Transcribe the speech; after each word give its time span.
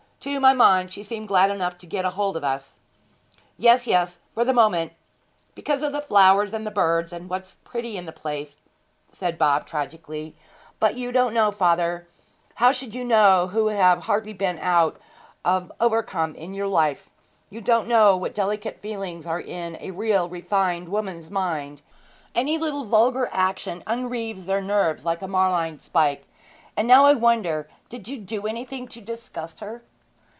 To 0.25 0.39
my 0.39 0.53
mind 0.53 0.93
she 0.93 1.01
seemed 1.01 1.27
glad 1.27 1.49
enough 1.49 1.79
to 1.79 1.87
get 1.87 2.05
hold 2.05 2.37
of 2.37 2.43
us!' 2.43 2.77
'Yes, 3.57 3.87
yes 3.87 4.19
for 4.35 4.45
the 4.45 4.53
moment 4.53 4.93
because 5.55 5.81
of 5.81 5.93
the 5.93 6.01
flowers, 6.01 6.53
and 6.53 6.71
birds, 6.75 7.11
and 7.11 7.27
what's 7.27 7.55
pretty 7.63 7.97
in 7.97 8.05
the 8.05 8.11
place,' 8.11 8.57
said 9.11 9.39
Bob 9.39 9.65
tragically. 9.65 10.35
'But 10.79 10.95
you 10.95 11.11
don't 11.11 11.33
know, 11.33 11.49
father 11.51 12.07
how 12.53 12.71
should 12.71 12.93
you 12.93 13.03
know, 13.03 13.47
who 13.47 13.65
have 13.69 14.03
hardly 14.03 14.31
been 14.31 14.59
out 14.59 15.01
of 15.43 15.71
Overcombe 15.81 16.35
in 16.35 16.53
your 16.53 16.67
life? 16.67 17.09
you 17.49 17.59
don't 17.59 17.87
know 17.87 18.15
what 18.15 18.35
delicate 18.35 18.79
feelings 18.79 19.25
are 19.25 19.41
in 19.41 19.75
a 19.81 19.89
real 19.89 20.29
refined 20.29 20.89
woman's 20.89 21.31
mind. 21.31 21.81
Any 22.35 22.59
little 22.59 22.85
vulgar 22.85 23.27
action 23.31 23.81
unreaves 23.87 24.45
their 24.45 24.61
nerves 24.61 25.03
like 25.03 25.23
a 25.23 25.27
marline 25.27 25.79
spike. 25.81 26.27
Now 26.77 27.05
I 27.05 27.13
wonder 27.13 27.67
if 27.89 28.07
you 28.07 28.19
did 28.19 28.45
anything 28.45 28.87
to 28.89 29.01
disgust 29.01 29.61
her?' 29.61 29.81